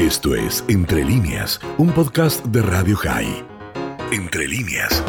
Esto 0.00 0.34
es 0.34 0.64
Entre 0.68 1.04
líneas, 1.04 1.60
un 1.76 1.92
podcast 1.92 2.42
de 2.46 2.62
Radio 2.62 2.96
High. 2.96 3.44
Entre 4.10 4.48
líneas. 4.48 5.04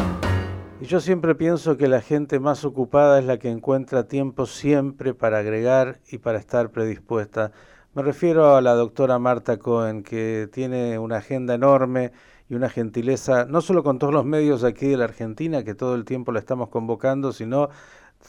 Y 0.82 0.84
yo 0.84 1.00
siempre 1.00 1.34
pienso 1.34 1.78
que 1.78 1.88
la 1.88 2.02
gente 2.02 2.38
más 2.38 2.62
ocupada 2.66 3.18
es 3.18 3.24
la 3.24 3.38
que 3.38 3.48
encuentra 3.48 4.06
tiempo 4.06 4.44
siempre 4.44 5.14
para 5.14 5.38
agregar 5.38 6.00
y 6.10 6.18
para 6.18 6.38
estar 6.38 6.72
predispuesta. 6.72 7.52
Me 7.94 8.02
refiero 8.02 8.54
a 8.54 8.60
la 8.60 8.74
doctora 8.74 9.18
Marta 9.18 9.56
Cohen, 9.56 10.02
que 10.02 10.50
tiene 10.52 10.98
una 10.98 11.16
agenda 11.16 11.54
enorme 11.54 12.12
y 12.50 12.54
una 12.54 12.68
gentileza, 12.68 13.46
no 13.46 13.62
solo 13.62 13.82
con 13.82 13.98
todos 13.98 14.12
los 14.12 14.26
medios 14.26 14.62
aquí 14.62 14.88
de 14.88 14.98
la 14.98 15.04
Argentina, 15.04 15.64
que 15.64 15.74
todo 15.74 15.94
el 15.94 16.04
tiempo 16.04 16.32
la 16.32 16.40
estamos 16.40 16.68
convocando, 16.68 17.32
sino 17.32 17.70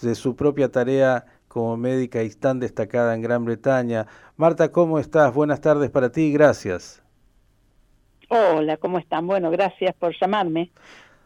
de 0.02 0.16
su 0.16 0.38
propia 0.38 0.71
tarea 0.71 1.25
como 1.54 1.77
médica 1.77 2.23
y 2.23 2.31
tan 2.31 2.59
destacada 2.59 3.13
en 3.13 3.21
Gran 3.21 3.45
Bretaña. 3.45 4.07
Marta, 4.38 4.71
¿cómo 4.71 4.97
estás? 4.97 5.31
Buenas 5.31 5.61
tardes 5.61 5.91
para 5.91 6.11
ti, 6.11 6.33
gracias. 6.33 7.03
Hola, 8.27 8.77
¿cómo 8.77 8.98
están? 8.98 9.27
Bueno, 9.27 9.52
gracias 9.52 9.94
por 9.99 10.16
llamarme, 10.20 10.71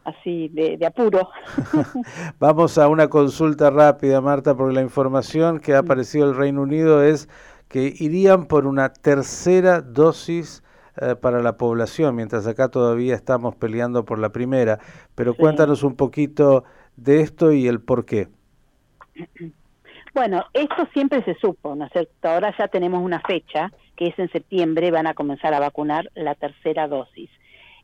así 0.04 0.48
de, 0.48 0.84
apuro. 0.84 1.30
Vamos 2.38 2.76
a 2.76 2.88
una 2.88 3.08
consulta 3.08 3.70
rápida, 3.70 4.20
Marta, 4.20 4.54
porque 4.54 4.74
la 4.74 4.82
información 4.82 5.60
que 5.60 5.74
ha 5.74 5.78
aparecido 5.78 6.26
del 6.26 6.36
Reino 6.36 6.60
Unido 6.60 7.02
es 7.02 7.30
que 7.68 7.94
irían 7.98 8.44
por 8.44 8.66
una 8.66 8.92
tercera 8.92 9.80
dosis 9.80 10.62
eh, 11.00 11.16
para 11.16 11.40
la 11.40 11.56
población, 11.56 12.14
mientras 12.14 12.46
acá 12.46 12.68
todavía 12.68 13.14
estamos 13.14 13.56
peleando 13.56 14.04
por 14.04 14.18
la 14.18 14.28
primera. 14.28 14.78
Pero 15.14 15.32
cuéntanos 15.32 15.82
un 15.82 15.96
poquito 15.96 16.64
de 16.96 17.22
esto 17.22 17.50
y 17.50 17.66
el 17.66 17.80
por 17.80 18.04
qué. 18.04 18.28
Bueno, 20.18 20.46
esto 20.52 20.88
siempre 20.92 21.22
se 21.22 21.34
supo, 21.34 21.76
¿no 21.76 21.84
es 21.84 21.92
cierto? 21.92 22.28
Ahora 22.28 22.52
ya 22.58 22.66
tenemos 22.66 23.04
una 23.04 23.20
fecha, 23.20 23.70
que 23.94 24.08
es 24.08 24.18
en 24.18 24.28
septiembre, 24.32 24.90
van 24.90 25.06
a 25.06 25.14
comenzar 25.14 25.54
a 25.54 25.60
vacunar 25.60 26.10
la 26.16 26.34
tercera 26.34 26.88
dosis. 26.88 27.30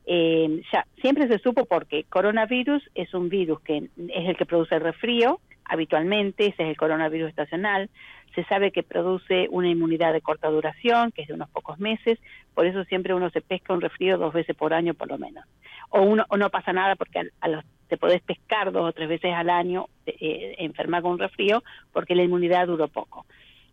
Eh, 0.05 0.61
ya 0.69 0.85
siempre 0.99 1.29
se 1.29 1.39
supo 1.39 1.63
porque 1.63 2.03
coronavirus 2.03 2.83
es 2.93 3.13
un 3.13 3.29
virus 3.29 3.61
que 3.61 3.77
es 3.77 4.27
el 4.27 4.35
que 4.35 4.45
produce 4.45 4.75
el 4.75 4.81
resfrío 4.81 5.39
habitualmente, 5.63 6.47
ese 6.47 6.63
es 6.63 6.69
el 6.71 6.75
coronavirus 6.75 7.29
estacional. 7.29 7.89
Se 8.35 8.43
sabe 8.43 8.73
que 8.73 8.83
produce 8.83 9.47
una 9.49 9.69
inmunidad 9.69 10.11
de 10.11 10.19
corta 10.19 10.49
duración, 10.49 11.13
que 11.13 11.21
es 11.21 11.29
de 11.29 11.35
unos 11.35 11.49
pocos 11.51 11.79
meses, 11.79 12.19
por 12.53 12.65
eso 12.65 12.83
siempre 12.83 13.13
uno 13.13 13.29
se 13.29 13.39
pesca 13.39 13.73
un 13.73 13.79
resfrío 13.79 14.17
dos 14.17 14.33
veces 14.33 14.57
por 14.57 14.73
año 14.73 14.93
por 14.93 15.07
lo 15.07 15.17
menos. 15.17 15.45
O, 15.87 16.01
uno, 16.01 16.25
o 16.27 16.35
no 16.35 16.49
pasa 16.49 16.73
nada 16.73 16.97
porque 16.97 17.31
a, 17.39 17.47
los, 17.47 17.63
te 17.87 17.97
podés 17.97 18.21
pescar 18.21 18.71
dos 18.71 18.89
o 18.89 18.93
tres 18.93 19.09
veces 19.09 19.33
al 19.33 19.49
año, 19.49 19.87
eh, 20.05 20.55
enfermar 20.59 21.01
con 21.01 21.13
un 21.13 21.19
resfrío, 21.19 21.63
porque 21.91 22.15
la 22.15 22.23
inmunidad 22.23 22.67
duró 22.67 22.87
poco. 22.87 23.25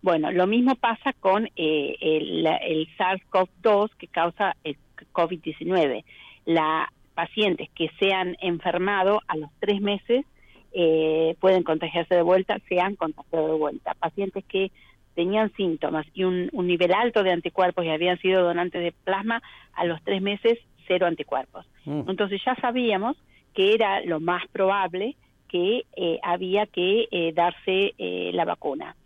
Bueno, 0.02 0.32
lo 0.32 0.46
mismo 0.46 0.74
pasa 0.74 1.12
con 1.12 1.46
eh, 1.56 1.96
el, 2.00 2.46
el 2.46 2.88
SARS-CoV-2 2.96 3.90
que 3.96 4.08
causa 4.08 4.56
el 4.64 4.76
COVID-19. 5.12 6.04
Las 6.44 6.88
pacientes 7.14 7.68
que 7.74 7.90
se 7.98 8.12
han 8.12 8.36
enfermado 8.40 9.20
a 9.28 9.36
los 9.36 9.50
tres 9.60 9.80
meses 9.80 10.24
eh, 10.72 11.36
pueden 11.40 11.62
contagiarse 11.62 12.14
de 12.14 12.22
vuelta, 12.22 12.58
se 12.68 12.80
han 12.80 12.96
contagiado 12.96 13.48
de 13.48 13.58
vuelta. 13.58 13.94
Pacientes 13.94 14.44
que 14.44 14.72
tenían 15.14 15.52
síntomas 15.52 16.06
y 16.14 16.24
un, 16.24 16.48
nivel 16.54 16.92
alto 16.94 17.22
de 17.22 17.32
anticuerpos 17.32 17.84
y 17.84 17.90
habían 17.90 18.18
sido 18.18 18.42
donantes 18.42 18.82
de 18.82 18.92
plasma, 19.04 19.42
a 19.74 19.84
los 19.84 20.02
tres 20.02 20.22
meses 20.22 20.58
cero 20.86 21.06
anticuerpos. 21.06 21.66
Mm. 21.84 22.08
Entonces 22.08 22.40
ya 22.44 22.54
sabíamos 22.56 23.16
que 23.54 23.74
era 23.74 24.00
lo 24.02 24.20
más 24.20 24.46
probable 24.48 25.16
que 25.48 25.84
eh, 25.96 26.18
había 26.22 26.66
que 26.66 27.08
eh, 27.10 27.32
darse 27.34 27.94
la 27.98 28.44
vacuna, 28.44 28.96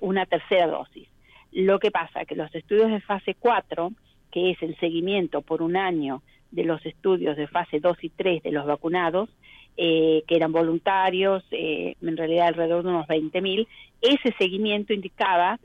una 0.00 0.26
tercera 0.26 0.66
dosis. 0.66 1.08
Lo 1.52 1.78
que 1.78 1.90
pasa 1.90 2.24
que 2.24 2.34
los 2.34 2.52
estudios 2.54 2.90
de 2.90 3.00
fase 3.00 3.34
4, 3.34 3.92
que 4.32 4.50
es 4.50 4.62
el 4.62 4.76
seguimiento 4.78 5.40
por 5.42 5.62
un 5.62 5.76
año 5.76 6.22
de 6.50 6.64
los 6.64 6.84
estudios 6.84 7.36
de 7.36 7.46
fase 7.46 7.80
2 7.80 7.96
y 8.02 8.10
3 8.10 8.42
de 8.42 8.52
los 8.52 8.66
vacunados, 8.66 9.28
eh, 9.76 10.22
que 10.28 10.36
eran 10.36 10.52
voluntarios, 10.52 11.44
eh, 11.50 11.96
en 12.00 12.16
realidad 12.16 12.48
alrededor 12.48 12.84
de 12.84 12.90
unos 12.90 13.08
20.000, 13.08 13.66
ese 14.00 14.32
seguimiento 14.38 14.92
indicaba 14.92 15.58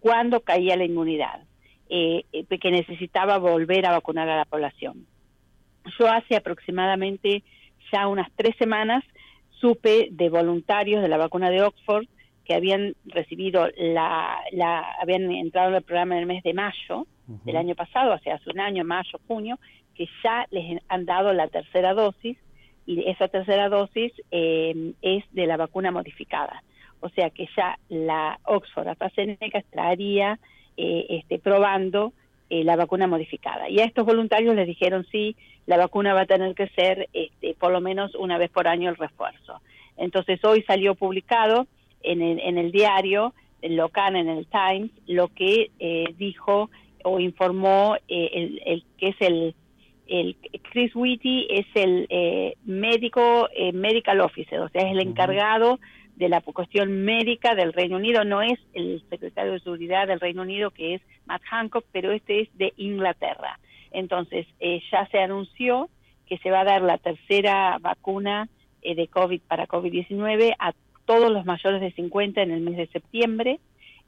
cuándo 0.00 0.40
caía 0.40 0.76
la 0.76 0.84
inmunidad, 0.84 1.40
eh, 1.90 2.24
que 2.32 2.70
necesitaba 2.70 3.36
volver 3.36 3.84
a 3.84 3.92
vacunar 3.92 4.28
a 4.30 4.36
la 4.38 4.44
población. 4.46 5.06
Yo 5.98 6.06
hace 6.06 6.36
aproximadamente 6.36 7.42
ya 7.92 8.08
unas 8.08 8.30
tres 8.36 8.54
semanas 8.56 9.04
supe 9.60 10.08
de 10.10 10.28
voluntarios 10.28 11.02
de 11.02 11.08
la 11.08 11.16
vacuna 11.16 11.50
de 11.50 11.62
Oxford 11.62 12.06
que 12.44 12.54
habían 12.54 12.94
recibido 13.04 13.68
la, 13.76 14.40
la 14.52 14.84
habían 15.00 15.30
entrado 15.30 15.68
en 15.68 15.76
el 15.76 15.82
programa 15.82 16.14
en 16.14 16.20
el 16.20 16.26
mes 16.26 16.42
de 16.42 16.54
mayo 16.54 17.06
del 17.44 17.56
año 17.56 17.76
pasado, 17.76 18.12
hace 18.12 18.32
hace 18.32 18.50
un 18.50 18.58
año, 18.58 18.84
mayo, 18.84 19.20
junio, 19.28 19.60
que 19.94 20.08
ya 20.24 20.46
les 20.50 20.82
han 20.88 21.04
dado 21.04 21.32
la 21.32 21.46
tercera 21.46 21.94
dosis 21.94 22.36
y 22.86 23.08
esa 23.08 23.28
tercera 23.28 23.68
dosis 23.68 24.12
eh, 24.32 24.94
es 25.00 25.24
de 25.30 25.46
la 25.46 25.56
vacuna 25.56 25.92
modificada. 25.92 26.64
O 26.98 27.08
sea 27.10 27.30
que 27.30 27.48
ya 27.56 27.78
la 27.88 28.40
Oxford 28.44 28.88
AstraZeneca 28.88 29.58
estaría 29.58 30.40
eh, 30.76 31.06
este, 31.08 31.38
probando 31.38 32.12
eh, 32.50 32.64
la 32.64 32.76
vacuna 32.76 33.06
modificada. 33.06 33.68
Y 33.68 33.80
a 33.80 33.84
estos 33.84 34.04
voluntarios 34.04 34.54
les 34.54 34.66
dijeron 34.66 35.06
sí, 35.10 35.36
la 35.66 35.76
vacuna 35.76 36.14
va 36.14 36.22
a 36.22 36.26
tener 36.26 36.54
que 36.54 36.68
ser 36.68 37.08
este, 37.12 37.54
por 37.54 37.72
lo 37.72 37.80
menos 37.80 38.14
una 38.14 38.38
vez 38.38 38.50
por 38.50 38.68
año 38.68 38.90
el 38.90 38.96
refuerzo. 38.96 39.60
Entonces 39.96 40.44
hoy 40.44 40.62
salió 40.62 40.94
publicado 40.94 41.66
en 42.02 42.22
el, 42.22 42.40
en 42.40 42.58
el 42.58 42.72
diario 42.72 43.34
local, 43.62 44.16
en 44.16 44.28
el 44.28 44.46
Times, 44.46 44.90
lo 45.06 45.28
que 45.28 45.70
dijo 46.16 46.70
o 47.04 47.20
informó 47.20 47.96
el, 48.08 48.62
el, 48.64 48.84
que 48.98 49.08
es 49.08 49.16
el 49.20 49.54
el 50.10 50.36
Chris 50.72 50.94
Whitty 50.94 51.46
es 51.48 51.66
el 51.74 52.06
eh, 52.10 52.56
médico, 52.64 53.48
eh, 53.54 53.72
medical 53.72 54.20
officer, 54.20 54.58
o 54.58 54.68
sea, 54.68 54.82
es 54.82 54.92
el 54.92 55.00
encargado 55.00 55.78
de 56.20 56.28
la 56.28 56.40
cuestión 56.40 57.02
médica 57.02 57.56
del 57.56 57.72
Reino 57.72 57.96
Unido, 57.96 58.24
no 58.24 58.42
es 58.42 58.60
el 58.74 59.02
secretario 59.10 59.52
de 59.52 59.60
Seguridad 59.60 60.06
del 60.06 60.20
Reino 60.20 60.42
Unido, 60.42 60.70
que 60.70 60.94
es 60.94 61.02
Matt 61.26 61.42
Hancock, 61.50 61.84
pero 61.90 62.12
este 62.12 62.42
es 62.42 62.48
de 62.56 62.72
Inglaterra. 62.76 63.58
Entonces, 63.90 64.46
eh, 64.60 64.80
ya 64.92 65.06
se 65.06 65.18
anunció 65.18 65.88
que 66.26 66.38
se 66.38 66.52
va 66.52 66.60
a 66.60 66.64
dar 66.64 66.82
la 66.82 66.98
tercera 66.98 67.78
vacuna 67.80 68.48
de 68.82 69.08
COVID 69.08 69.40
para 69.48 69.66
COVID-19 69.66 70.54
a 70.58 70.72
todos 71.04 71.32
los 71.32 71.44
mayores 71.44 71.80
de 71.80 71.90
50 71.90 72.40
en 72.40 72.52
el 72.52 72.60
mes 72.60 72.76
de 72.76 72.86
septiembre 72.86 73.58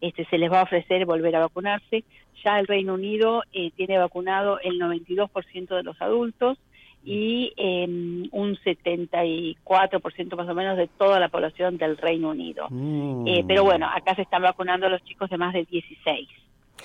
este, 0.02 0.24
se 0.26 0.36
les 0.36 0.50
va 0.52 0.60
a 0.60 0.64
ofrecer 0.64 1.06
volver 1.06 1.36
a 1.36 1.40
vacunarse. 1.40 2.04
Ya 2.44 2.58
el 2.58 2.66
Reino 2.66 2.94
Unido 2.94 3.44
eh, 3.52 3.70
tiene 3.76 3.98
vacunado 3.98 4.58
el 4.58 4.80
92% 4.80 5.76
de 5.76 5.82
los 5.84 6.02
adultos 6.02 6.58
y 7.04 7.52
em, 7.56 8.28
un 8.30 8.56
74% 8.56 10.36
más 10.36 10.48
o 10.48 10.54
menos 10.54 10.76
de 10.76 10.86
toda 10.86 11.18
la 11.18 11.28
población 11.28 11.78
del 11.78 11.96
Reino 11.96 12.30
Unido. 12.30 12.68
Mm. 12.70 13.26
Eh, 13.26 13.44
pero 13.46 13.64
bueno, 13.64 13.88
acá 13.92 14.14
se 14.14 14.22
están 14.22 14.42
vacunando 14.42 14.88
los 14.88 15.02
chicos 15.04 15.28
de 15.30 15.38
más 15.38 15.52
de 15.52 15.64
16. 15.64 16.28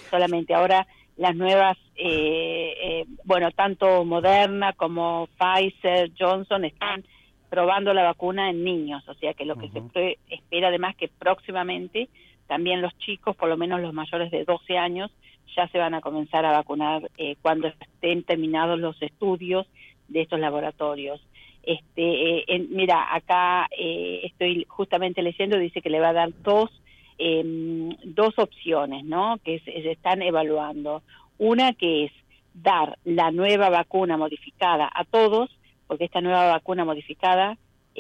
Solamente 0.10 0.54
ahora 0.54 0.88
las 1.18 1.36
nuevas, 1.36 1.78
eh, 1.96 3.06
bueno, 3.24 3.52
tanto 3.52 4.06
Moderna 4.06 4.74
como 4.74 5.28
Pfizer, 5.38 6.12
Johnson 6.18 6.66
están 6.66 7.04
probando 7.50 7.94
la 7.94 8.04
vacuna 8.04 8.50
en 8.50 8.64
niños, 8.64 9.08
o 9.08 9.14
sea 9.16 9.34
que 9.34 9.46
lo 9.46 9.56
que 9.56 9.70
se 9.70 10.18
espera 10.30 10.68
además 10.68 10.96
que 10.96 11.08
próximamente 11.08 12.10
también 12.48 12.82
los 12.82 12.98
chicos, 12.98 13.36
por 13.36 13.50
lo 13.50 13.58
menos 13.58 13.82
los 13.82 13.94
mayores 13.94 14.32
de 14.32 14.44
12 14.44 14.78
años, 14.78 15.12
ya 15.56 15.68
se 15.70 15.78
van 15.78 15.94
a 15.94 16.02
comenzar 16.02 16.46
a 16.46 16.52
vacunar 16.52 17.10
eh, 17.18 17.36
cuando 17.42 17.68
estén 17.68 18.24
terminados 18.24 18.80
los 18.80 19.02
estudios 19.02 19.68
de 20.08 20.22
estos 20.22 20.40
laboratorios. 20.40 21.22
Este, 21.64 22.54
eh, 22.54 22.66
mira, 22.70 23.14
acá 23.14 23.68
eh, 23.78 24.22
estoy 24.24 24.66
justamente 24.70 25.22
leyendo, 25.22 25.58
dice 25.58 25.82
que 25.82 25.90
le 25.90 26.00
va 26.00 26.10
a 26.10 26.14
dar 26.14 26.30
dos, 26.42 26.70
em, 27.18 27.90
dos 28.04 28.38
opciones, 28.38 29.04
¿no? 29.04 29.38
Que 29.44 29.60
se, 29.60 29.92
están 29.92 30.22
evaluando. 30.22 31.04
Una 31.38 31.74
que 31.74 32.06
es 32.06 32.12
dar 32.54 32.98
la 33.04 33.32
nueva 33.32 33.70
vacuna 33.70 34.18
modificada 34.18 34.90
a 34.94 35.04
todos, 35.04 35.50
porque 35.88 36.06
esta 36.06 36.22
nueva 36.22 36.48
vacuna 36.48 36.86
modificada, 36.86 37.58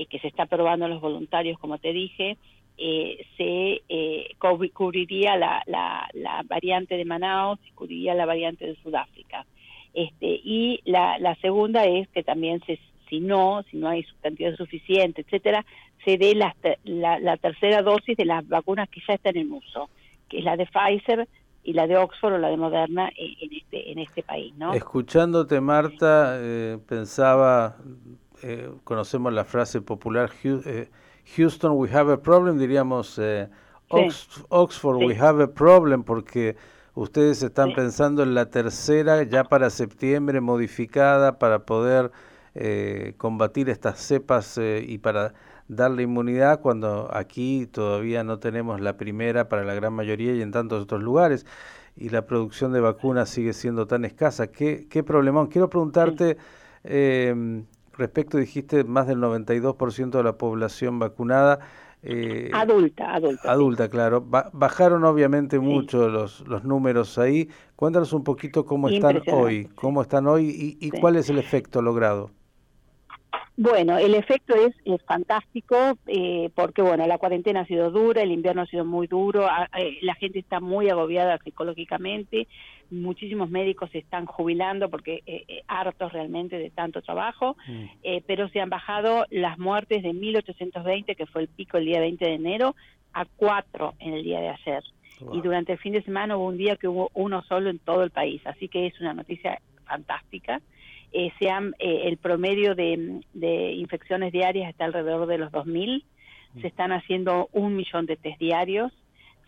que 0.09 0.19
se 0.19 0.27
está 0.27 0.45
probando 0.45 0.85
en 0.85 0.91
los 0.91 1.01
voluntarios, 1.01 1.57
como 1.57 1.79
te 1.79 1.91
dije, 1.91 2.37
eh, 2.79 3.25
se 3.37 3.81
eh, 3.89 4.35
cubriría 4.37 5.35
la, 5.35 5.63
la, 5.65 6.43
variante 6.45 6.95
de 6.95 7.05
Manaus 7.05 7.59
y 7.67 7.71
cubriría 7.71 8.13
la 8.13 8.27
variante 8.27 8.67
de 8.67 8.75
Sudáfrica. 8.75 9.47
Este, 9.97 10.27
y 10.43 10.79
la, 10.85 11.17
la 11.17 11.33
segunda 11.37 11.85
es 11.85 12.07
que 12.09 12.21
también 12.21 12.61
se, 12.67 12.79
si 13.09 13.19
no, 13.19 13.63
si 13.71 13.77
no 13.77 13.89
hay 13.89 14.05
cantidad 14.21 14.55
suficiente, 14.55 15.21
etcétera, 15.21 15.65
se 16.05 16.19
dé 16.19 16.35
la, 16.35 16.55
la, 16.83 17.37
tercera 17.37 17.81
dosis 17.81 18.15
de 18.15 18.25
las 18.25 18.47
vacunas 18.47 18.87
que 18.89 19.01
ya 19.07 19.15
están 19.15 19.37
en 19.37 19.51
uso, 19.51 19.89
que 20.29 20.37
es 20.37 20.43
la 20.43 20.55
de 20.55 20.67
Pfizer 20.67 21.27
y 21.63 21.73
la 21.73 21.87
de 21.87 21.97
Oxford 21.97 22.33
o 22.33 22.37
la 22.37 22.49
de 22.49 22.57
Moderna 22.57 23.09
en, 23.17 23.51
este 23.51 23.91
en 23.91 23.97
este 23.97 24.21
país, 24.21 24.53
¿no? 24.55 24.71
Escuchándote, 24.75 25.59
Marta, 25.61 26.37
eh, 26.41 26.77
pensaba, 26.87 27.77
eh, 28.43 28.69
conocemos 28.83 29.33
la 29.33 29.45
frase 29.45 29.81
popular, 29.81 30.29
eh, 30.43 30.91
Houston, 31.35 31.71
we 31.71 31.89
have 31.89 32.13
a 32.13 32.21
problem, 32.21 32.59
diríamos 32.59 33.17
eh, 33.17 33.49
Oxford, 34.49 34.97
we 34.97 35.15
have 35.19 35.41
a 35.41 35.47
problem, 35.47 36.03
porque 36.03 36.55
ustedes 36.97 37.43
están 37.43 37.73
pensando 37.73 38.23
en 38.23 38.33
la 38.33 38.49
tercera 38.49 39.21
ya 39.21 39.43
para 39.43 39.69
septiembre 39.69 40.41
modificada 40.41 41.37
para 41.37 41.59
poder 41.59 42.11
eh, 42.55 43.13
combatir 43.17 43.69
estas 43.69 43.99
cepas 43.99 44.57
eh, 44.57 44.83
y 44.85 44.97
para 44.97 45.35
darle 45.67 46.03
inmunidad 46.03 46.59
cuando 46.59 47.09
aquí 47.13 47.67
todavía 47.67 48.23
no 48.23 48.39
tenemos 48.39 48.81
la 48.81 48.97
primera 48.97 49.47
para 49.47 49.63
la 49.63 49.75
gran 49.75 49.93
mayoría 49.93 50.33
y 50.33 50.41
en 50.41 50.51
tantos 50.51 50.83
otros 50.83 51.03
lugares 51.03 51.45
y 51.95 52.09
la 52.09 52.25
producción 52.25 52.73
de 52.73 52.79
vacunas 52.79 53.29
sigue 53.29 53.53
siendo 53.53 53.85
tan 53.85 54.03
escasa. 54.03 54.47
¿Qué, 54.47 54.87
qué 54.89 55.03
problemón? 55.03 55.47
Quiero 55.47 55.69
preguntarte, 55.69 56.37
eh, 56.83 57.63
respecto, 57.93 58.37
dijiste, 58.37 58.83
más 58.83 59.07
del 59.07 59.19
92% 59.19 60.17
de 60.17 60.23
la 60.23 60.37
población 60.37 60.99
vacunada. 60.99 61.59
Eh, 62.03 62.51
adulta, 62.53 63.15
adulta. 63.15 63.51
Adulta, 63.51 63.89
claro. 63.89 64.21
bajaron 64.21 65.03
obviamente 65.03 65.59
mucho 65.59 66.09
los, 66.09 66.47
los 66.47 66.63
números 66.63 67.17
ahí. 67.17 67.49
Cuéntanos 67.75 68.13
un 68.13 68.23
poquito 68.23 68.65
cómo 68.65 68.89
están 68.89 69.21
hoy, 69.31 69.67
cómo 69.75 70.01
están 70.01 70.27
hoy 70.27 70.77
y, 70.79 70.85
y 70.85 70.91
cuál 70.91 71.15
es 71.15 71.29
el 71.29 71.37
efecto 71.37 71.81
logrado. 71.81 72.31
Bueno, 73.59 73.97
el 73.97 74.13
efecto 74.13 74.53
es, 74.53 74.75
es 74.85 75.01
fantástico 75.01 75.97
eh, 76.05 76.51
porque, 76.53 76.83
bueno, 76.83 77.07
la 77.07 77.17
cuarentena 77.17 77.61
ha 77.61 77.65
sido 77.65 77.89
dura, 77.89 78.21
el 78.21 78.31
invierno 78.31 78.61
ha 78.61 78.67
sido 78.67 78.85
muy 78.85 79.07
duro, 79.07 79.47
eh, 79.75 79.97
la 80.03 80.13
gente 80.13 80.37
está 80.37 80.59
muy 80.59 80.91
agobiada 80.91 81.39
psicológicamente, 81.39 82.47
muchísimos 82.91 83.49
médicos 83.49 83.89
se 83.89 83.97
están 83.97 84.27
jubilando 84.27 84.91
porque 84.91 85.23
eh, 85.25 85.63
hartos 85.67 86.13
realmente 86.13 86.59
de 86.59 86.69
tanto 86.69 87.01
trabajo, 87.01 87.57
mm. 87.67 88.17
pero 88.27 88.47
se 88.49 88.61
han 88.61 88.69
bajado 88.69 89.25
las 89.31 89.57
muertes 89.57 90.03
de 90.03 90.13
1820, 90.13 91.15
que 91.15 91.25
fue 91.25 91.41
el 91.41 91.47
pico 91.47 91.77
el 91.77 91.85
día 91.85 91.99
20 91.99 92.25
de 92.25 92.33
enero, 92.35 92.75
a 93.13 93.25
cuatro 93.25 93.95
en 93.97 94.13
el 94.13 94.23
día 94.23 94.39
de 94.39 94.49
ayer. 94.49 94.83
Y 95.33 95.41
durante 95.41 95.71
el 95.71 95.79
fin 95.79 95.93
de 95.93 96.03
semana 96.03 96.37
hubo 96.37 96.45
un 96.45 96.57
día 96.57 96.75
que 96.75 96.87
hubo 96.87 97.09
uno 97.15 97.41
solo 97.41 97.71
en 97.71 97.79
todo 97.79 98.03
el 98.03 98.11
país, 98.11 98.39
así 98.45 98.67
que 98.67 98.85
es 98.85 99.01
una 99.01 99.15
noticia 99.15 99.59
fantástica 99.83 100.61
eh, 101.13 101.31
sean, 101.39 101.73
eh, 101.79 102.03
el 102.05 102.17
promedio 102.17 102.75
de, 102.75 103.21
infecciones 103.75 104.31
diarias 104.31 104.69
está 104.69 104.85
alrededor 104.85 105.27
de 105.27 105.37
los 105.37 105.51
2.000, 105.51 106.03
mm. 106.53 106.61
se 106.61 106.67
están 106.67 106.91
haciendo 106.91 107.49
un 107.53 107.75
millón 107.75 108.05
de 108.05 108.17
test 108.17 108.39
diarios, 108.39 108.91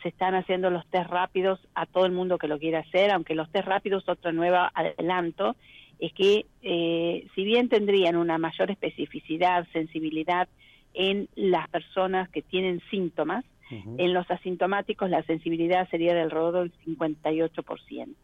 se 0.02 0.10
están 0.10 0.36
haciendo 0.36 0.70
los 0.70 0.86
test 0.88 1.10
rápidos 1.10 1.60
a 1.76 1.86
todo 1.86 2.06
el 2.06 2.14
mundo 2.14 2.38
que 2.38 2.48
lo 2.48 2.60
quiera 2.60 2.80
hacer, 2.80 3.12
aunque 3.12 3.36
los 3.36 3.52
test 3.52 3.68
rápidos, 3.68 4.08
otro 4.08 4.32
nuevo 4.32 4.58
adelanto, 4.74 5.56
es 6.00 6.14
que 6.14 6.46
eh, 6.62 7.28
si 7.36 7.44
bien 7.44 7.68
tendrían 7.68 8.16
una 8.16 8.38
mayor 8.38 8.72
especificidad, 8.72 9.68
sensibilidad 9.74 10.48
en 10.94 11.28
las 11.36 11.68
personas 11.70 12.30
que 12.30 12.42
tienen 12.42 12.82
síntomas, 12.90 13.44
en 13.70 14.14
los 14.14 14.30
asintomáticos 14.32 15.10
la 15.10 15.24
sensibilidad 15.24 15.88
sería 15.90 16.14
del 16.14 16.24
alrededor 16.24 16.70
del 16.70 16.98
58%, 16.98 18.16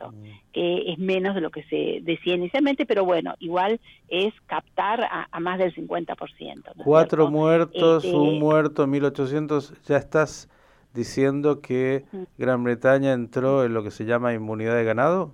que 0.51 0.91
es 0.91 0.97
menos 0.97 1.35
de 1.35 1.41
lo 1.41 1.51
que 1.51 1.63
se 1.63 1.99
decía 2.01 2.35
inicialmente, 2.35 2.85
pero 2.85 3.05
bueno, 3.05 3.35
igual 3.39 3.79
es 4.07 4.33
captar 4.47 5.01
a, 5.03 5.39
más 5.39 5.59
del 5.59 5.73
50%. 5.75 6.71
Cuatro 6.83 7.29
muertos, 7.29 8.03
este, 8.03 8.15
un 8.15 8.39
muerto, 8.39 8.87
1800, 8.87 9.81
ya 9.83 9.97
estás 9.97 10.49
diciendo 10.93 11.61
que 11.61 12.05
Gran 12.37 12.63
Bretaña 12.63 13.13
entró 13.13 13.65
en 13.65 13.73
lo 13.73 13.83
que 13.83 13.91
se 13.91 14.05
llama 14.05 14.33
inmunidad 14.33 14.75
de 14.75 14.83
ganado. 14.83 15.31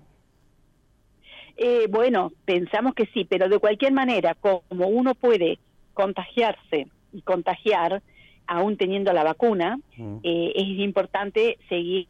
Eh, 1.56 1.88
bueno, 1.90 2.32
pensamos 2.46 2.96
que 2.96 3.06
sí, 3.14 3.26
pero 3.26 3.48
de 3.48 3.60
cualquier 3.60 3.94
manera, 3.94 4.36
como 4.36 4.88
uno 4.88 5.14
puede 5.14 5.60
contagiarse 5.94 6.88
y 7.14 7.22
contagiar, 7.22 8.02
aún 8.52 8.76
teniendo 8.76 9.14
la 9.14 9.24
vacuna, 9.24 9.80
mm. 9.96 10.18
eh, 10.24 10.52
es 10.56 10.68
importante 10.80 11.58
seguir 11.70 12.10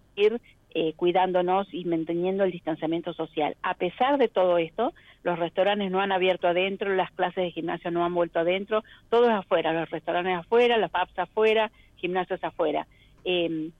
eh, 0.74 0.94
cuidándonos 0.96 1.72
y 1.72 1.86
manteniendo 1.86 2.44
el 2.44 2.52
distanciamiento 2.52 3.14
social. 3.14 3.56
A 3.62 3.76
pesar 3.76 4.18
de 4.18 4.28
todo 4.28 4.58
esto, 4.58 4.92
los 5.22 5.38
restaurantes 5.38 5.92
no 5.92 6.02
han 6.02 6.12
abierto 6.12 6.48
adentro, 6.48 6.96
las 6.96 7.12
clases 7.12 7.44
de 7.44 7.52
gimnasio 7.52 7.92
no 7.92 8.04
han 8.04 8.16
vuelto 8.16 8.40
adentro, 8.40 8.84
todo 9.12 9.30
es 9.30 9.36
afuera, 9.36 9.72
los 9.72 9.88
restaurantes 9.92 10.36
afuera, 10.36 10.78
las 10.78 10.90
pubs 10.90 11.20
afuera, 11.20 11.72
gimnasios 11.98 12.44
afuera. 12.44 12.88
Em, 13.24 13.72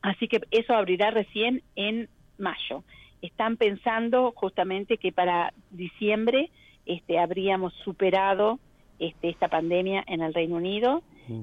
así 0.00 0.26
que 0.26 0.40
eso 0.52 0.72
abrirá 0.72 1.10
recién 1.10 1.62
en 1.76 2.08
mayo. 2.38 2.82
Están 3.20 3.58
pensando 3.58 4.32
justamente 4.34 4.96
que 4.96 5.12
para 5.12 5.52
diciembre 5.70 6.50
este, 6.86 7.18
habríamos 7.18 7.74
superado 7.84 8.58
este, 8.98 9.28
esta 9.28 9.48
pandemia 9.48 10.02
en 10.06 10.22
el 10.22 10.32
Reino 10.32 10.56
Unido 10.56 11.02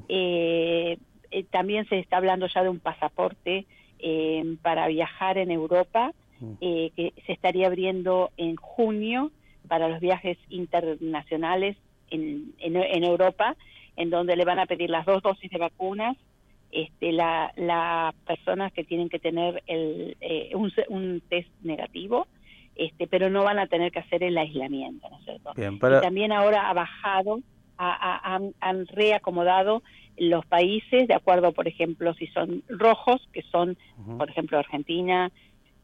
eh, 0.10 0.98
eh, 1.32 1.44
también 1.52 1.88
se 1.88 2.00
está 2.00 2.18
hablando 2.18 2.48
ya 2.48 2.64
de 2.64 2.70
un 2.70 2.80
pasaporte 2.80 3.66
eh, 4.00 4.58
para 4.62 4.88
viajar 4.88 5.38
en 5.38 5.52
Europa, 5.52 6.14
eh, 6.62 6.92
que 6.96 7.14
se 7.26 7.34
estaría 7.34 7.66
abriendo 7.66 8.30
en 8.38 8.56
junio 8.58 9.32
para 9.68 9.90
los 9.90 10.00
viajes 10.00 10.38
internacionales 10.50 11.78
en, 12.12 12.54
en, 12.60 13.04
Europa, 13.04 13.56
en 13.96 14.12
donde 14.12 14.36
le 14.36 14.46
van 14.46 14.60
a 14.60 14.68
pedir 14.68 14.92
las 14.92 15.06
dos 15.06 15.24
dosis 15.24 15.50
de 15.50 15.58
vacunas 15.58 16.16
este, 16.72 17.12
las 17.12 17.58
la 17.58 18.14
personas 18.28 18.72
que 18.72 18.84
tienen 18.84 19.10
que 19.10 19.20
tener 19.20 19.64
el, 19.66 20.16
un, 20.54 20.72
un, 20.90 21.22
test 21.28 21.50
negativo, 21.64 22.28
este, 22.76 23.08
pero 23.08 23.32
no 23.32 23.44
van 23.44 23.58
a 23.58 23.68
tener 23.68 23.92
que 23.92 24.00
hacer 24.00 24.22
el 24.22 24.38
aislamiento, 24.38 25.10
¿no 25.10 25.18
es 25.18 25.26
cierto? 25.26 25.54
Y 25.56 26.02
también 26.02 26.32
ahora 26.32 26.70
ha 26.70 26.74
bajado 26.74 27.40
han, 27.78 28.88
reacomodado 28.88 29.84
los 30.18 30.46
países 30.46 31.08
de 31.08 31.14
acuerdo, 31.14 31.52
por 31.52 31.68
ejemplo, 31.68 32.14
si 32.16 32.28
son 32.28 32.64
rojos, 32.68 33.28
que 33.34 33.44
son, 33.44 33.78
por 34.18 34.30
ejemplo, 34.30 34.58
Argentina, 34.58 35.32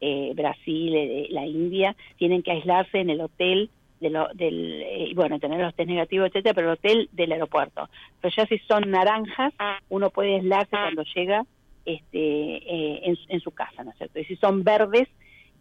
eh, 0.00 0.32
Brasil, 0.34 0.94
eh, 0.94 1.28
la 1.30 1.46
India, 1.46 1.96
tienen 2.18 2.42
que 2.42 2.50
aislarse 2.50 2.98
en 2.98 3.10
el 3.10 3.20
hotel 3.20 3.70
de 4.00 4.10
lo, 4.10 4.28
del, 4.34 4.82
eh, 4.82 5.12
bueno, 5.14 5.38
tener 5.38 5.60
los 5.60 5.74
test 5.74 5.88
negativos, 5.88 6.26
etcétera, 6.26 6.52
pero 6.52 6.66
el 6.68 6.74
hotel 6.74 7.08
del 7.12 7.32
aeropuerto. 7.32 7.88
Pero 8.20 8.34
ya 8.36 8.46
si 8.46 8.58
son 8.68 8.90
naranjas, 8.90 9.54
uno 9.88 10.10
puede 10.10 10.34
aislarse 10.34 10.70
cuando 10.70 11.04
llega 11.14 11.46
este, 11.86 13.08
en, 13.08 13.16
en, 13.28 13.40
su 13.40 13.52
casa, 13.52 13.84
¿no 13.84 13.92
es 13.92 13.96
cierto? 13.96 14.18
Y 14.18 14.24
si 14.24 14.36
son 14.36 14.64
verdes, 14.64 15.08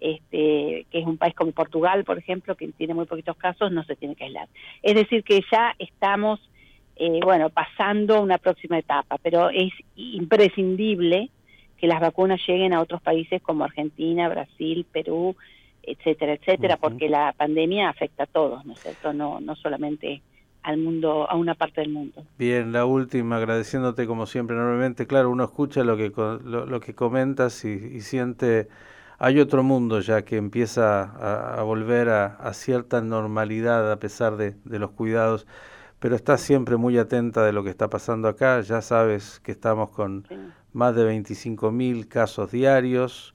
este, 0.04 0.86
que 0.92 1.00
es 1.00 1.06
un 1.06 1.18
país 1.18 1.34
como 1.34 1.54
Portugal, 1.54 2.04
por 2.04 2.18
ejemplo, 2.18 2.56
que 2.56 2.68
tiene 2.74 2.94
muy 2.94 3.06
poquitos 3.06 3.38
casos, 3.38 3.72
no 3.72 3.86
se 3.86 3.96
tiene 3.96 4.16
que 4.16 4.26
aislar. 4.26 4.50
Es 4.82 4.96
decir, 4.96 5.24
que 5.24 5.42
ya 5.50 5.74
estamos, 5.80 6.42
eh, 6.98 7.22
bueno, 7.24 7.50
pasando 7.50 8.22
una 8.22 8.38
próxima 8.38 8.78
etapa, 8.78 9.18
pero 9.18 9.50
es 9.50 9.72
imprescindible 9.96 11.30
que 11.78 11.88
las 11.88 12.02
vacunas 12.02 12.42
lleguen 12.46 12.74
a 12.74 12.82
otros 12.82 13.02
países 13.02 13.42
como 13.42 13.64
Argentina, 13.64 14.28
Brasil, 14.28 14.86
Perú, 14.92 15.38
etcétera, 15.82 16.34
etcétera, 16.34 16.76
porque 16.76 17.08
la 17.08 17.34
pandemia 17.38 17.88
afecta 17.88 18.24
a 18.24 18.27
todos, 18.27 18.66
¿no 18.66 18.74
es 18.74 18.80
cierto? 18.80 19.13
No, 19.13 19.39
no 19.39 19.56
solamente 19.56 20.22
al 20.63 20.77
mundo, 20.77 21.30
a 21.30 21.36
una 21.38 21.56
parte 21.56 21.80
del 21.80 21.92
mundo. 21.92 22.25
Bien, 22.38 22.74
la 22.74 22.86
última, 22.86 23.38
agradeciéndote 23.38 24.06
como 24.06 24.25
siempre 24.25 24.56
enormemente. 24.58 25.08
Claro, 25.08 25.30
uno 25.30 25.46
escucha 25.46 25.86
lo 25.86 25.96
que, 25.96 26.12
lo, 26.44 26.80
que 26.82 26.94
comentas 26.94 27.63
y 27.63 28.01
siente 28.01 28.68
hay 29.20 29.39
otro 29.39 29.63
mundo 29.63 30.00
ya 30.00 30.24
que 30.24 30.38
empieza 30.38 31.03
a, 31.58 31.62
volver 31.63 32.10
a, 32.10 32.53
cierta 32.53 33.01
normalidad 33.01 33.91
a 33.91 33.98
pesar 34.00 34.38
de, 34.38 34.55
los 34.65 34.91
cuidados, 34.91 35.48
pero 36.00 36.15
estás 36.15 36.41
siempre 36.41 36.77
muy 36.77 36.98
atenta 36.98 37.46
de 37.46 37.53
lo 37.53 37.63
que 37.63 37.70
está 37.70 37.89
pasando 37.89 38.27
acá. 38.27 38.62
Ya 38.62 38.82
sabes 38.82 39.39
que 39.39 39.51
estamos 39.51 39.89
con 39.91 40.27
más 40.74 40.96
de 40.96 41.05
25 41.05 41.72
mil 41.72 42.08
casos 42.08 42.51
diarios. 42.51 43.34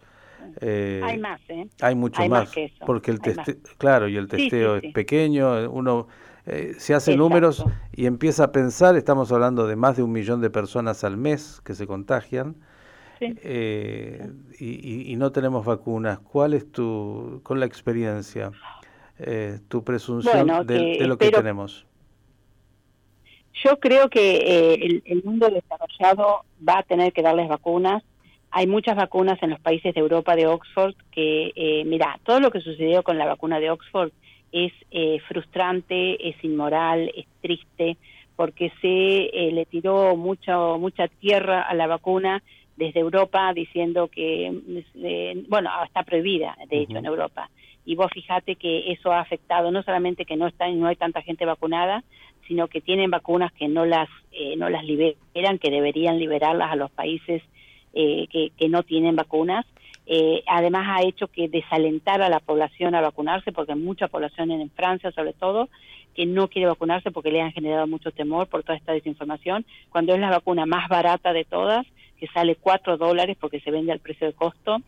Eh, 0.60 1.00
hay 1.04 1.18
más, 1.18 1.40
¿eh? 1.48 1.68
Hay 1.80 1.94
mucho 1.94 2.26
más, 2.28 2.50
porque 2.86 3.10
el 3.10 3.20
testeo, 3.20 3.56
claro, 3.76 4.08
y 4.08 4.16
el 4.16 4.28
testeo 4.28 4.76
es 4.76 4.92
pequeño, 4.92 5.70
uno 5.70 6.08
eh, 6.50 6.74
se 6.78 6.94
hace 6.94 7.14
números 7.14 7.62
y 7.92 8.06
empieza 8.06 8.44
a 8.44 8.52
pensar, 8.52 8.96
estamos 8.96 9.30
hablando 9.32 9.66
de 9.66 9.76
más 9.76 9.98
de 9.98 10.02
un 10.02 10.12
millón 10.12 10.40
de 10.40 10.48
personas 10.48 11.04
al 11.04 11.18
mes 11.18 11.60
que 11.62 11.74
se 11.74 11.86
contagian, 11.86 12.56
eh, 13.20 14.26
y, 14.58 15.16
no 15.16 15.32
tenemos 15.32 15.64
vacunas. 15.64 16.18
¿Cuál 16.20 16.54
es 16.54 16.70
tu, 16.70 17.40
con 17.42 17.60
la 17.60 17.66
experiencia, 17.66 18.52
eh, 19.18 19.58
tu 19.68 19.84
presunción 19.84 20.66
de, 20.66 21.06
lo 21.06 21.18
que 21.18 21.30
tenemos? 21.30 21.86
Yo 23.64 23.78
creo 23.80 24.08
que 24.08 24.36
eh, 24.36 25.02
el, 25.04 25.22
mundo 25.24 25.48
desarrollado 25.48 26.44
va 26.66 26.78
a 26.78 26.82
tener 26.84 27.12
que 27.12 27.22
darles 27.22 27.48
vacunas. 27.48 28.02
Hay 28.50 28.66
muchas 28.66 28.96
vacunas 28.96 29.42
en 29.42 29.50
los 29.50 29.60
países 29.60 29.94
de 29.94 30.00
Europa, 30.00 30.36
de 30.36 30.46
Oxford, 30.46 30.94
que, 31.10 31.52
eh, 31.54 31.84
mira, 31.84 32.18
todo 32.24 32.40
lo 32.40 32.50
que 32.50 32.60
sucedió 32.60 33.02
con 33.02 33.18
la 33.18 33.26
vacuna 33.26 33.60
de 33.60 33.70
Oxford 33.70 34.10
es 34.50 34.72
frustrante, 35.28 36.26
es 36.26 36.42
inmoral, 36.42 37.12
es 37.14 37.26
triste, 37.42 37.98
porque 38.34 38.72
se 38.80 39.50
le 39.52 39.66
tiró 39.66 40.16
mucho, 40.16 40.78
mucha 40.78 41.06
tierra 41.08 41.60
a 41.60 41.74
la 41.74 41.86
vacuna 41.86 42.42
desde 42.78 43.00
Europa 43.00 43.52
diciendo 43.52 44.08
que, 44.08 44.52
eh, 44.94 45.44
bueno, 45.48 45.68
está 45.84 46.04
prohibida, 46.04 46.56
de 46.70 46.82
hecho, 46.82 46.96
en 46.96 47.06
Europa. 47.06 47.50
Y 47.84 47.96
vos 47.96 48.10
fijate 48.12 48.54
que 48.54 48.92
eso 48.92 49.12
ha 49.12 49.20
afectado 49.20 49.70
no 49.72 49.82
solamente 49.82 50.24
que 50.24 50.36
no 50.36 50.46
está, 50.46 50.68
no 50.68 50.86
hay 50.86 50.94
tanta 50.94 51.22
gente 51.22 51.44
vacunada, 51.44 52.04
sino 52.46 52.68
que 52.68 52.80
tienen 52.80 53.10
vacunas 53.10 53.52
que 53.52 53.66
no 53.66 53.84
las 53.84 54.08
eh, 54.30 54.54
no 54.56 54.68
las 54.70 54.84
liberan, 54.84 55.58
que 55.58 55.70
deberían 55.70 56.18
liberarlas 56.18 56.70
a 56.70 56.76
los 56.76 56.90
países 56.92 57.42
eh, 57.94 58.26
que, 58.30 58.52
que 58.56 58.68
no 58.68 58.84
tienen 58.84 59.16
vacunas. 59.16 59.66
Eh, 60.06 60.42
además 60.46 60.86
ha 60.88 61.06
hecho 61.06 61.26
que 61.26 61.48
desalentar 61.48 62.22
a 62.22 62.30
la 62.30 62.40
población 62.40 62.94
a 62.94 63.00
vacunarse, 63.00 63.52
porque 63.52 63.72
hay 63.72 63.78
mucha 63.78 64.08
población 64.08 64.52
en 64.52 64.70
Francia 64.70 65.10
sobre 65.10 65.32
todo 65.32 65.68
que 66.14 66.26
no 66.26 66.48
quiere 66.48 66.66
vacunarse 66.66 67.10
porque 67.10 67.30
le 67.30 67.40
han 67.40 67.52
generado 67.52 67.86
mucho 67.86 68.10
temor 68.10 68.48
por 68.48 68.62
toda 68.62 68.76
esta 68.76 68.92
desinformación, 68.92 69.64
cuando 69.90 70.14
es 70.14 70.20
la 70.20 70.30
vacuna 70.30 70.66
más 70.66 70.88
barata 70.88 71.32
de 71.32 71.44
todas, 71.44 71.86
que 72.18 72.26
sale 72.28 72.56
4 72.56 72.96
dólares 72.96 73.36
porque 73.40 73.60
se 73.60 73.70
vende 73.70 73.92
al 73.92 74.00
precio 74.00 74.26
de 74.26 74.32
costo, 74.32 74.78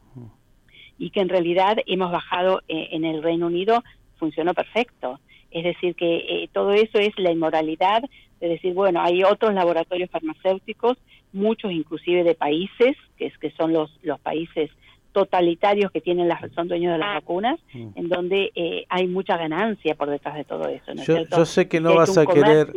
y 0.98 1.10
que 1.10 1.20
en 1.20 1.30
realidad 1.30 1.78
hemos 1.86 2.12
bajado 2.12 2.60
eh, 2.68 2.88
en 2.92 3.04
el 3.04 3.22
Reino 3.22 3.46
Unido, 3.46 3.82
funcionó 4.18 4.52
perfecto. 4.52 5.18
Es 5.50 5.64
decir, 5.64 5.94
que 5.94 6.16
eh, 6.16 6.50
todo 6.52 6.72
eso 6.72 6.98
es 6.98 7.10
la 7.16 7.32
inmoralidad 7.32 8.02
de 8.40 8.48
decir, 8.48 8.74
bueno, 8.74 9.00
hay 9.00 9.24
otros 9.24 9.54
laboratorios 9.54 10.10
farmacéuticos, 10.10 10.98
muchos 11.32 11.72
inclusive 11.72 12.22
de 12.22 12.34
países, 12.34 12.96
que, 13.16 13.26
es, 13.26 13.38
que 13.38 13.50
son 13.52 13.72
los, 13.72 13.90
los 14.02 14.20
países 14.20 14.70
totalitarios 15.12 15.90
que 15.90 16.00
tienen 16.00 16.28
las, 16.28 16.40
son 16.52 16.68
dueños 16.68 16.92
de 16.92 16.98
las 16.98 17.14
vacunas, 17.14 17.58
mm. 17.72 17.88
en 17.96 18.08
donde 18.08 18.52
eh, 18.54 18.84
hay 18.88 19.08
mucha 19.08 19.36
ganancia 19.36 19.94
por 19.94 20.08
detrás 20.10 20.36
de 20.36 20.44
todo 20.44 20.68
eso. 20.68 20.92
yo, 20.94 21.44
sé 21.46 21.68
que 21.68 21.80
no 21.80 21.94
vas 21.94 22.16
a 22.16 22.26
querer, 22.26 22.72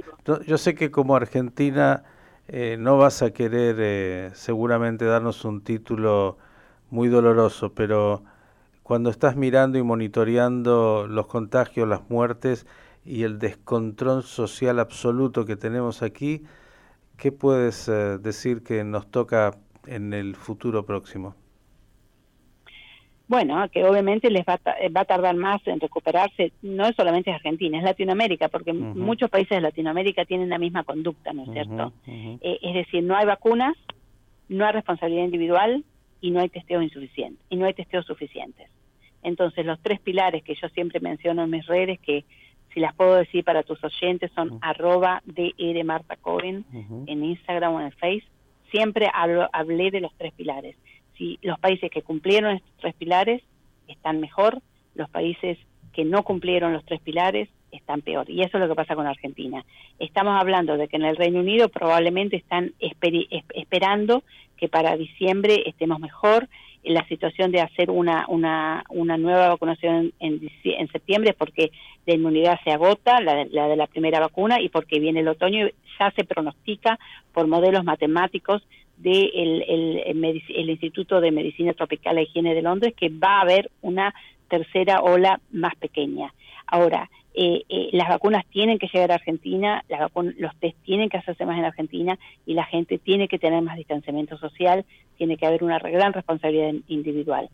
yo 0.47 0.57
sé 0.57 0.73
que 0.75 0.89
como 0.89 1.15
Argentina 1.15 2.03
eh, 2.47 2.77
no 2.79 2.97
vas 2.97 3.21
a 3.21 3.31
querer 3.31 3.77
eh, 3.79 4.31
seguramente 4.33 5.05
darnos 5.05 5.45
un 5.45 5.61
título 5.63 6.37
muy 6.89 7.07
doloroso, 7.09 7.73
pero 7.73 8.23
cuando 8.83 9.09
estás 9.09 9.35
mirando 9.35 9.77
y 9.77 9.83
monitoreando 9.83 11.07
los 11.07 11.27
contagios, 11.27 11.87
las 11.87 12.09
muertes 12.09 12.65
y 13.05 13.23
el 13.23 13.39
descontrol 13.39 14.23
social 14.23 14.79
absoluto 14.79 15.45
que 15.45 15.55
tenemos 15.55 16.01
aquí, 16.01 16.43
¿qué 17.17 17.31
puedes 17.31 17.87
decir 18.21 18.63
que 18.63 18.83
nos 18.83 19.09
toca 19.09 19.55
en 19.87 20.13
el 20.13 20.35
futuro 20.35 20.85
próximo? 20.85 21.35
Bueno, 23.27 23.67
que 23.69 23.83
obviamente 23.85 24.29
les 24.29 24.45
va 24.45 24.59
a, 24.65 24.89
va 24.89 25.01
a 25.01 25.05
tardar 25.05 25.35
más 25.35 25.65
en 25.67 25.79
recuperarse, 25.79 26.51
no 26.61 26.85
es 26.85 26.95
solamente 26.95 27.31
Argentina, 27.31 27.77
es 27.77 27.83
Latinoamérica, 27.83 28.49
porque 28.49 28.73
muchos 28.73 29.29
países 29.29 29.57
de 29.57 29.61
Latinoamérica 29.61 30.25
tienen 30.25 30.49
la 30.49 30.57
misma 30.57 30.83
conducta, 30.83 31.31
¿no 31.33 31.43
es 31.43 31.51
cierto? 31.51 31.93
Eh, 32.05 32.59
es 32.61 32.73
decir, 32.73 33.03
no 33.03 33.15
hay 33.15 33.25
vacunas, 33.25 33.75
no 34.49 34.65
hay 34.65 34.73
responsabilidad 34.73 35.23
individual 35.23 35.83
y 36.19 36.31
no 36.31 36.41
hay 36.41 36.49
testeos 36.49 36.83
insuficientes, 36.83 37.43
y 37.49 37.55
no 37.55 37.65
hay 37.65 37.73
testeos 37.73 38.05
suficientes. 38.05 38.69
Entonces, 39.23 39.65
los 39.65 39.79
tres 39.81 40.01
pilares 40.01 40.43
que 40.43 40.55
yo 40.55 40.67
siempre 40.69 40.99
menciono 40.99 41.43
en 41.43 41.49
mis 41.49 41.65
redes, 41.65 41.99
que 42.01 42.25
si 42.73 42.81
las 42.81 42.93
puedo 42.93 43.15
decir 43.15 43.45
para 43.45 43.63
tus 43.63 43.81
oyentes, 43.83 44.31
son 44.35 44.57
arroba 44.61 45.21
DR 45.25 45.83
Marta 45.85 46.17
Cohen 46.17 46.65
en 47.07 47.23
Instagram 47.23 47.73
o 47.75 47.81
en 47.81 47.91
Facebook, 47.93 48.29
siempre 48.69 49.07
hablo, 49.13 49.47
hablé 49.53 49.91
de 49.91 50.01
los 50.01 50.13
tres 50.17 50.33
pilares 50.33 50.75
si 51.23 51.39
los 51.41 51.57
países 51.57 51.89
que 51.89 52.01
cumplieron 52.01 52.55
estos 52.55 52.73
tres 52.81 52.95
pilares 52.95 53.41
están 53.87 54.19
mejor, 54.19 54.59
los 54.93 55.09
países 55.09 55.57
que 55.93 56.03
no 56.03 56.23
cumplieron 56.23 56.73
los 56.73 56.83
tres 56.83 56.99
pilares 56.99 57.47
están 57.71 58.01
peor. 58.01 58.29
Y 58.29 58.41
eso 58.41 58.57
es 58.57 58.61
lo 58.61 58.67
que 58.67 58.75
pasa 58.75 58.95
con 58.95 59.07
Argentina. 59.07 59.63
Estamos 59.99 60.39
hablando 60.39 60.75
de 60.75 60.89
que 60.89 60.97
en 60.97 61.05
el 61.05 61.15
Reino 61.15 61.39
Unido 61.39 61.69
probablemente 61.69 62.35
están 62.35 62.73
esperando 62.79 64.23
que 64.57 64.67
para 64.67 64.97
diciembre 64.97 65.63
estemos 65.65 65.99
mejor. 65.99 66.49
En 66.83 66.95
la 66.95 67.07
situación 67.07 67.53
de 67.53 67.61
hacer 67.61 67.89
una, 67.89 68.25
una, 68.27 68.83
una 68.89 69.15
nueva 69.15 69.47
vacunación 69.47 70.11
en, 70.19 70.41
en 70.65 70.87
septiembre 70.89 71.33
porque 71.33 71.71
la 72.05 72.15
inmunidad 72.15 72.59
se 72.65 72.71
agota, 72.71 73.21
la 73.21 73.35
de, 73.35 73.45
la 73.51 73.69
de 73.69 73.77
la 73.77 73.87
primera 73.87 74.19
vacuna, 74.19 74.59
y 74.59 74.67
porque 74.67 74.99
viene 74.99 75.21
el 75.21 75.29
otoño, 75.29 75.69
ya 75.97 76.11
se 76.11 76.25
pronostica 76.25 76.99
por 77.31 77.47
modelos 77.47 77.85
matemáticos 77.85 78.63
del 79.03 79.63
el, 79.67 80.69
Instituto 80.69 81.19
de 81.19 81.31
Medicina 81.31 81.73
Tropical 81.73 82.17
e 82.17 82.23
Higiene 82.23 82.55
de 82.55 82.61
Londres 82.61 82.93
que 82.95 83.09
va 83.09 83.37
a 83.37 83.41
haber 83.41 83.69
una 83.81 84.13
tercera 84.47 85.01
ola 85.01 85.39
más 85.51 85.75
pequeña. 85.75 86.33
Ahora, 86.65 87.09
eh, 87.33 87.63
eh, 87.67 87.89
las 87.91 88.07
vacunas 88.07 88.45
tienen 88.45 88.79
que 88.79 88.87
llegar 88.87 89.11
a 89.11 89.15
Argentina, 89.15 89.83
los 90.37 90.55
test 90.57 90.77
tienen 90.83 91.09
que 91.09 91.17
hacerse 91.17 91.45
más 91.45 91.57
en 91.57 91.65
Argentina 91.65 92.17
y 92.45 92.53
la 92.53 92.63
gente 92.63 92.97
tiene 92.97 93.27
que 93.27 93.39
tener 93.39 93.61
más 93.61 93.75
distanciamiento 93.75 94.37
social, 94.37 94.85
tiene 95.17 95.37
que 95.37 95.45
haber 95.45 95.63
una 95.63 95.79
gran 95.79 96.13
responsabilidad 96.13 96.73
individual. 96.87 97.49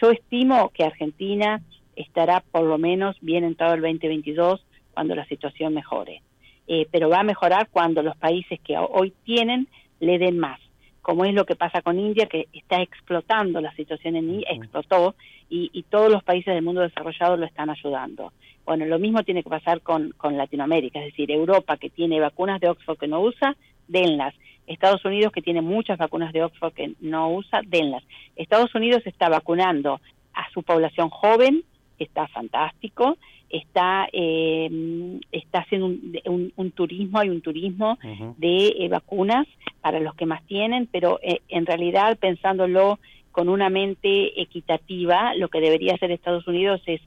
Yo 0.00 0.10
estimo 0.10 0.70
que 0.70 0.84
Argentina 0.84 1.62
estará 1.94 2.40
por 2.40 2.64
lo 2.64 2.78
menos 2.78 3.16
bien 3.20 3.44
en 3.44 3.54
todo 3.54 3.74
el 3.74 3.82
2022 3.82 4.64
cuando 4.94 5.14
la 5.14 5.26
situación 5.26 5.74
mejore. 5.74 6.22
Eh, 6.66 6.86
pero 6.90 7.08
va 7.08 7.20
a 7.20 7.24
mejorar 7.24 7.68
cuando 7.70 8.02
los 8.02 8.16
países 8.16 8.60
que 8.60 8.76
hoy 8.76 9.12
tienen 9.24 9.68
le 10.00 10.18
den 10.18 10.38
más 10.38 10.60
como 11.08 11.24
es 11.24 11.32
lo 11.32 11.46
que 11.46 11.56
pasa 11.56 11.80
con 11.80 11.98
India, 11.98 12.26
que 12.26 12.48
está 12.52 12.82
explotando 12.82 13.62
la 13.62 13.72
situación 13.72 14.16
en 14.16 14.28
India, 14.28 14.48
explotó, 14.50 15.14
y, 15.48 15.82
todos 15.88 16.12
los 16.12 16.22
países 16.22 16.52
del 16.52 16.62
mundo 16.62 16.82
desarrollado 16.82 17.38
lo 17.38 17.46
están 17.46 17.70
ayudando. 17.70 18.34
Bueno, 18.66 18.84
lo 18.84 18.98
mismo 18.98 19.22
tiene 19.22 19.42
que 19.42 19.48
pasar 19.48 19.80
con, 19.80 20.10
con 20.18 20.36
Latinoamérica, 20.36 20.98
es 20.98 21.06
decir, 21.06 21.30
Europa 21.30 21.78
que 21.78 21.88
tiene 21.88 22.20
vacunas 22.20 22.60
de 22.60 22.68
Oxford 22.68 22.98
que 22.98 23.08
no 23.08 23.22
usa, 23.22 23.56
denlas. 23.86 24.34
Estados 24.66 25.02
Unidos 25.06 25.32
que 25.32 25.40
tiene 25.40 25.62
muchas 25.62 25.96
vacunas 25.96 26.30
de 26.34 26.44
Oxford 26.44 26.74
que 26.74 26.92
no 27.00 27.32
usa, 27.32 27.62
denlas. 27.66 28.04
Estados 28.36 28.74
Unidos 28.74 29.00
está 29.06 29.30
vacunando 29.30 30.02
a 30.34 30.50
su 30.50 30.62
población 30.62 31.08
joven, 31.08 31.64
está 31.98 32.28
fantástico, 32.28 33.16
está 33.50 34.08
eh, 34.12 35.20
está 35.32 35.60
haciendo 35.60 35.86
un, 35.86 36.70
turismo, 36.72 37.18
hay 37.18 37.30
un 37.30 37.40
turismo 37.40 37.98
de 38.36 38.66
eh, 38.78 38.88
vacunas 38.88 39.46
para 39.80 40.00
los 40.00 40.14
que 40.14 40.26
más 40.26 40.42
tienen, 40.46 40.86
pero 40.90 41.18
eh, 41.22 41.40
en 41.48 41.66
realidad 41.66 42.18
pensándolo 42.18 42.98
con 43.32 43.48
una 43.48 43.70
mente 43.70 44.40
equitativa, 44.40 45.34
lo 45.34 45.48
que 45.48 45.60
debería 45.60 45.94
hacer 45.94 46.10
Estados 46.10 46.46
Unidos 46.46 46.82
es 46.86 47.00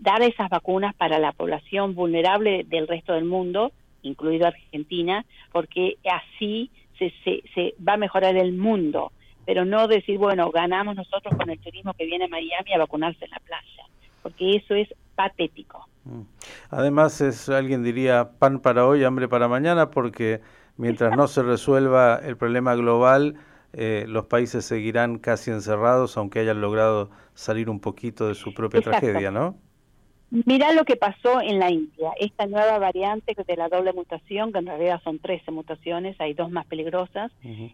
dar 0.00 0.22
esas 0.22 0.50
vacunas 0.50 0.92
para 0.94 1.20
la 1.20 1.30
población 1.30 1.94
vulnerable 1.94 2.64
del 2.64 2.88
resto 2.88 3.12
del 3.12 3.24
mundo, 3.24 3.70
incluido 4.02 4.48
Argentina, 4.48 5.24
porque 5.52 5.98
así 6.04 6.68
se, 6.98 7.12
se, 7.22 7.42
se 7.54 7.74
va 7.86 7.92
a 7.92 7.96
mejorar 7.96 8.36
el 8.36 8.54
mundo, 8.54 9.12
pero 9.44 9.64
no 9.64 9.88
decir, 9.88 10.18
bueno, 10.18 10.50
ganamos 10.50 10.96
nosotros 10.96 11.34
con 11.36 11.50
el 11.50 11.58
turismo 11.58 11.94
que 11.94 12.06
viene 12.06 12.26
a 12.26 12.28
Miami 12.28 12.74
a 12.74 12.78
vacunarse 12.78 13.24
en 13.24 13.30
la 13.30 13.40
playa 13.40 13.82
porque 14.22 14.56
eso 14.56 14.74
es 14.74 14.88
patético. 15.14 15.86
Mm. 16.04 16.22
Además 16.70 17.20
es, 17.20 17.48
alguien 17.48 17.82
diría, 17.82 18.30
pan 18.38 18.60
para 18.60 18.86
hoy, 18.86 19.04
hambre 19.04 19.28
para 19.28 19.48
mañana, 19.48 19.90
porque 19.90 20.40
mientras 20.76 21.16
no 21.16 21.28
se 21.28 21.42
resuelva 21.42 22.16
el 22.16 22.36
problema 22.36 22.74
global, 22.74 23.34
eh, 23.72 24.04
los 24.08 24.26
países 24.26 24.64
seguirán 24.64 25.18
casi 25.18 25.50
encerrados, 25.50 26.16
aunque 26.16 26.40
hayan 26.40 26.60
logrado 26.60 27.10
salir 27.34 27.68
un 27.68 27.80
poquito 27.80 28.28
de 28.28 28.34
su 28.34 28.54
propia 28.54 28.80
tragedia, 28.80 29.30
¿no? 29.30 29.56
Mira 30.46 30.72
lo 30.72 30.86
que 30.86 30.96
pasó 30.96 31.42
en 31.42 31.58
la 31.58 31.70
India, 31.70 32.12
esta 32.18 32.46
nueva 32.46 32.78
variante 32.78 33.36
de 33.46 33.56
la 33.56 33.68
doble 33.68 33.92
mutación, 33.92 34.50
que 34.50 34.60
en 34.60 34.66
realidad 34.66 35.02
son 35.04 35.18
13 35.18 35.50
mutaciones, 35.50 36.18
hay 36.18 36.32
dos 36.32 36.50
más 36.50 36.64
peligrosas, 36.64 37.30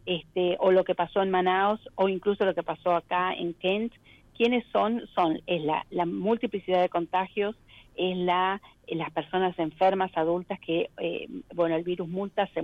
este, 0.07 0.57
o 0.59 0.73
lo 0.73 0.83
que 0.83 0.97
pasó 0.97 1.23
en 1.23 1.31
Manaus, 1.31 1.79
o 1.95 2.09
incluso 2.09 2.45
lo 2.45 2.57
que 2.57 2.65
pasó 2.65 2.97
acá 2.97 3.33
en 3.33 3.55
Kent, 3.55 3.93
¿Quiénes 4.39 4.65
son? 4.73 5.03
Son 5.17 5.41
es 5.49 5.63
la, 5.65 6.07
multiplicidad 6.07 6.81
de 6.81 6.89
contagios, 6.89 7.57
es 7.97 8.17
la 8.17 8.61
las 8.87 9.11
personas 9.11 9.59
enfermas 9.59 10.11
adultas 10.15 10.59
que 10.61 10.89
eh, 10.99 11.29
bueno 11.55 11.77
el 11.77 11.83
virus 11.83 12.09
multa 12.09 12.49
se, 12.55 12.63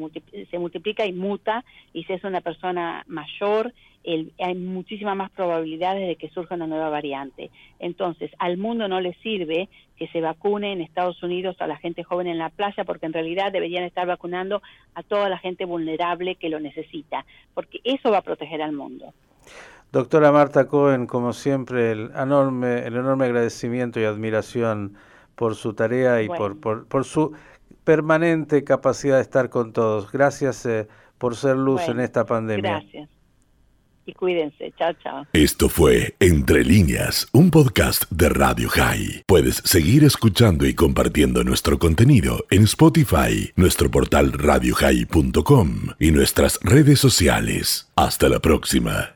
se 0.51 0.59
multiplica 0.59 1.05
y 1.05 1.13
muta 1.13 1.65
y 1.93 2.05
si 2.05 2.15
es 2.15 2.25
una 2.25 2.41
persona 2.41 3.05
mayor 3.07 3.75
hay 4.39 4.55
muchísimas 4.55 5.17
más 5.17 5.31
probabilidades 5.33 6.09
de 6.09 6.17
que 6.17 6.31
surja 6.31 6.55
una 6.55 6.67
nueva 6.67 6.89
variante 6.89 7.51
entonces 7.79 8.31
al 8.39 8.57
mundo 8.57 8.89
no 8.89 9.03
le 9.03 9.13
sirve 9.23 9.69
que 9.99 10.09
se 10.09 10.23
vacune 10.23 10.73
en 10.73 10.81
Estados 10.81 11.23
Unidos 11.23 11.57
a 11.59 11.67
la 11.67 11.77
gente 11.77 12.05
joven 12.05 12.27
en 12.27 12.39
la 12.39 12.49
playa 12.49 12.85
porque 12.85 13.05
en 13.05 13.13
realidad 13.13 13.53
deberían 13.53 13.85
estar 13.85 14.07
vacunando 14.07 14.63
a 14.95 15.03
toda 15.03 15.29
la 15.29 15.37
gente 15.37 15.67
vulnerable 15.67 16.37
que 16.37 16.49
lo 16.49 16.59
necesita 16.59 17.27
porque 17.53 17.81
eso 17.85 18.11
va 18.11 18.19
a 18.19 18.23
proteger 18.23 18.63
al 18.63 18.73
mundo 18.73 19.13
Doctora 19.95 20.33
Marta 20.33 20.67
Cohen, 20.67 21.07
como 21.07 21.33
siempre, 21.33 21.93
el 21.93 22.11
enorme, 22.17 22.85
el 22.85 22.97
enorme 22.97 23.27
agradecimiento 23.27 24.01
y 24.01 24.05
admiración 24.05 24.97
por 25.37 25.55
su 25.55 25.75
tarea 25.75 26.21
y 26.21 26.27
por, 26.27 26.59
por, 26.59 27.05
su 27.05 27.33
permanente 27.85 28.65
capacidad 28.65 29.19
de 29.19 29.23
estar 29.23 29.51
con 29.51 29.73
todos. 29.73 30.11
Gracias 30.11 30.67
eh, 30.67 30.89
por 31.17 31.37
ser 31.37 31.57
luz 31.57 31.83
en 31.87 32.01
esta 32.01 32.27
pandemia. 32.27 32.81
Gracias. 32.81 33.09
Y 34.05 34.15
cuídense. 34.15 34.73
Chao, 34.77 34.93
chao. 34.95 35.27
Esto 35.33 35.69
fue 35.69 36.17
Entre 36.19 36.65
líneas, 36.65 37.29
un 37.33 37.53
podcast 37.53 38.11
de 38.11 38.31
Radio 38.31 38.69
High. 38.71 39.23
Puedes 39.29 39.59
seguir 39.65 40.03
escuchando 40.03 40.67
y 40.67 40.75
compartiendo 40.75 41.45
nuestro 41.45 41.79
contenido 41.79 42.45
en 42.51 42.65
Spotify, 42.65 43.53
nuestro 43.55 43.93
portal 43.93 44.33
radiohigh.com 44.33 45.69
y 46.01 46.11
nuestras 46.11 46.59
redes 46.65 46.99
sociales. 46.99 47.93
Hasta 47.95 48.29
la 48.29 48.41
próxima. 48.41 49.15